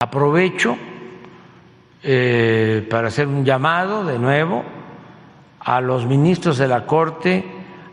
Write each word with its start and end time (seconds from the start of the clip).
Aprovecho 0.00 0.78
eh, 2.04 2.86
para 2.88 3.08
hacer 3.08 3.26
un 3.26 3.44
llamado 3.44 4.04
de 4.04 4.16
nuevo 4.16 4.64
a 5.58 5.80
los 5.80 6.06
ministros 6.06 6.56
de 6.56 6.68
la 6.68 6.86
Corte, 6.86 7.44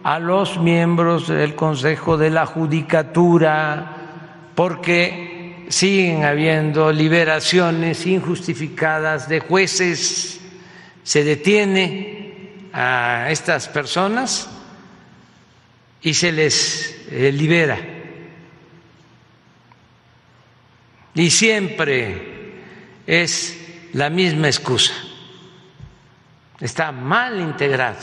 a 0.03 0.19
los 0.19 0.59
miembros 0.59 1.27
del 1.27 1.55
Consejo 1.55 2.15
de 2.15 2.29
la 2.29 2.45
Judicatura, 2.45 4.51
porque 4.53 5.65
siguen 5.67 6.25
habiendo 6.25 6.91
liberaciones 6.91 8.05
injustificadas 8.05 9.27
de 9.27 9.39
jueces, 9.39 10.39
se 11.01 11.23
detiene 11.23 12.69
a 12.71 13.31
estas 13.31 13.67
personas 13.67 14.47
y 16.03 16.13
se 16.13 16.31
les 16.31 17.07
eh, 17.09 17.31
libera 17.31 17.95
Y 21.16 21.30
siempre 21.32 22.62
es 23.08 23.90
la 23.94 24.10
misma 24.10 24.48
excusa. 24.48 24.94
Está 26.60 26.91
mal 26.91 27.40
integrado 27.40 27.99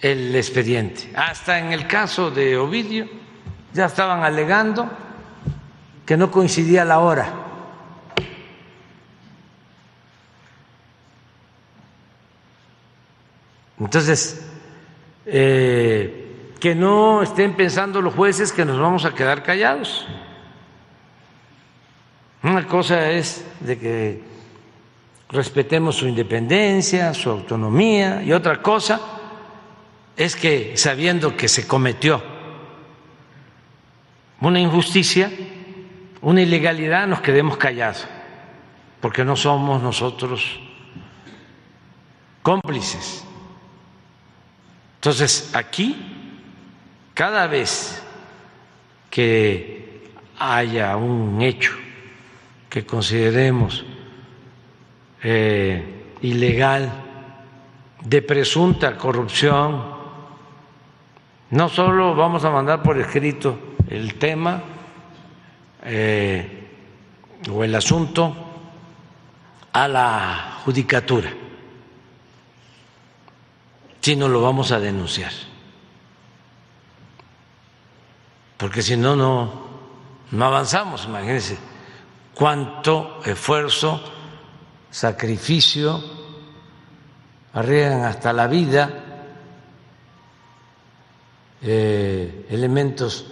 el 0.00 0.34
expediente. 0.34 1.10
Hasta 1.14 1.58
en 1.58 1.72
el 1.72 1.86
caso 1.86 2.30
de 2.30 2.56
Ovidio 2.56 3.06
ya 3.72 3.86
estaban 3.86 4.22
alegando 4.22 4.90
que 6.06 6.16
no 6.16 6.30
coincidía 6.30 6.84
la 6.84 6.98
hora. 7.00 7.44
Entonces, 13.78 14.46
eh, 15.26 16.23
que 16.64 16.74
no 16.74 17.20
estén 17.20 17.52
pensando 17.52 18.00
los 18.00 18.14
jueces 18.14 18.50
que 18.50 18.64
nos 18.64 18.80
vamos 18.80 19.04
a 19.04 19.14
quedar 19.14 19.42
callados. 19.42 20.06
Una 22.42 22.66
cosa 22.66 23.10
es 23.10 23.44
de 23.60 23.78
que 23.78 24.22
respetemos 25.28 25.96
su 25.96 26.08
independencia, 26.08 27.12
su 27.12 27.28
autonomía, 27.28 28.22
y 28.22 28.32
otra 28.32 28.62
cosa 28.62 28.98
es 30.16 30.34
que 30.36 30.74
sabiendo 30.74 31.36
que 31.36 31.48
se 31.48 31.66
cometió 31.66 32.22
una 34.40 34.58
injusticia, 34.58 35.30
una 36.22 36.40
ilegalidad, 36.40 37.06
nos 37.06 37.20
quedemos 37.20 37.58
callados, 37.58 38.08
porque 39.02 39.22
no 39.22 39.36
somos 39.36 39.82
nosotros 39.82 40.60
cómplices. 42.40 43.22
Entonces, 44.94 45.50
aquí 45.52 46.22
cada 47.14 47.46
vez 47.46 48.02
que 49.08 50.10
haya 50.38 50.96
un 50.96 51.40
hecho 51.40 51.72
que 52.68 52.84
consideremos 52.84 53.84
eh, 55.22 56.16
ilegal, 56.22 56.92
de 58.04 58.20
presunta 58.20 58.98
corrupción, 58.98 59.94
no 61.50 61.68
solo 61.68 62.14
vamos 62.14 62.44
a 62.44 62.50
mandar 62.50 62.82
por 62.82 62.98
escrito 62.98 63.58
el 63.88 64.16
tema 64.16 64.62
eh, 65.84 66.68
o 67.50 67.64
el 67.64 67.74
asunto 67.74 68.36
a 69.72 69.88
la 69.88 70.58
judicatura, 70.64 71.30
sino 74.00 74.28
lo 74.28 74.42
vamos 74.42 74.72
a 74.72 74.80
denunciar. 74.80 75.53
Porque 78.64 78.80
si 78.80 78.96
no, 78.96 79.14
no 80.30 80.46
avanzamos. 80.46 81.04
Imagínense 81.04 81.58
cuánto 82.32 83.20
esfuerzo, 83.22 84.02
sacrificio, 84.90 86.02
arriesgan 87.52 88.04
hasta 88.04 88.32
la 88.32 88.46
vida 88.46 89.04
eh, 91.60 92.46
elementos 92.48 93.26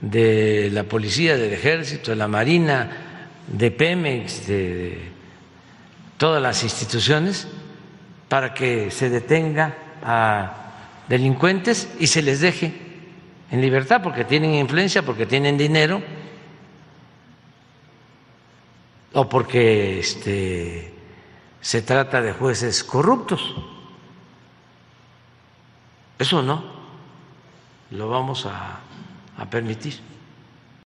de 0.00 0.68
la 0.72 0.82
policía, 0.82 1.36
del 1.36 1.52
ejército, 1.52 2.10
de 2.10 2.16
la 2.16 2.26
marina, 2.26 3.36
de 3.46 3.70
Pemex, 3.70 4.48
de 4.48 5.12
todas 6.16 6.42
las 6.42 6.64
instituciones, 6.64 7.46
para 8.28 8.52
que 8.52 8.90
se 8.90 9.10
detenga 9.10 9.76
a 10.02 10.72
delincuentes 11.08 11.88
y 12.00 12.08
se 12.08 12.20
les 12.22 12.40
deje 12.40 12.91
en 13.52 13.60
libertad 13.60 14.02
porque 14.02 14.24
tienen 14.24 14.54
influencia, 14.54 15.02
porque 15.02 15.26
tienen 15.26 15.58
dinero 15.58 16.02
o 19.12 19.28
porque 19.28 20.00
este, 20.00 20.94
se 21.60 21.82
trata 21.82 22.22
de 22.22 22.32
jueces 22.32 22.82
corruptos. 22.82 23.54
Eso 26.18 26.42
no 26.42 26.64
lo 27.90 28.08
vamos 28.08 28.46
a, 28.46 28.80
a 29.36 29.50
permitir. 29.50 30.00